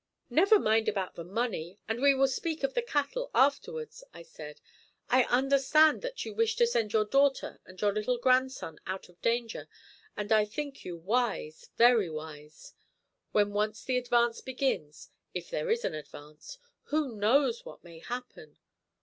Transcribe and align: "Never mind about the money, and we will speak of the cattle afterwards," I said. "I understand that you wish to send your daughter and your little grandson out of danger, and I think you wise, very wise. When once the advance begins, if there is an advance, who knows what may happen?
"Never 0.31 0.57
mind 0.57 0.89
about 0.89 1.13
the 1.13 1.23
money, 1.23 1.77
and 1.87 2.01
we 2.01 2.15
will 2.15 2.27
speak 2.27 2.63
of 2.63 2.73
the 2.73 2.81
cattle 2.81 3.29
afterwards," 3.35 4.03
I 4.15 4.23
said. 4.23 4.59
"I 5.11 5.25
understand 5.25 6.01
that 6.01 6.25
you 6.25 6.33
wish 6.33 6.55
to 6.55 6.65
send 6.65 6.91
your 6.91 7.05
daughter 7.05 7.61
and 7.67 7.79
your 7.79 7.93
little 7.93 8.17
grandson 8.17 8.79
out 8.87 9.09
of 9.09 9.21
danger, 9.21 9.69
and 10.17 10.31
I 10.31 10.43
think 10.45 10.83
you 10.83 10.97
wise, 10.97 11.69
very 11.77 12.09
wise. 12.09 12.73
When 13.31 13.51
once 13.53 13.83
the 13.83 13.97
advance 13.99 14.41
begins, 14.41 15.11
if 15.35 15.51
there 15.51 15.69
is 15.69 15.85
an 15.85 15.93
advance, 15.93 16.57
who 16.85 17.15
knows 17.15 17.63
what 17.63 17.83
may 17.83 17.99
happen? 17.99 18.57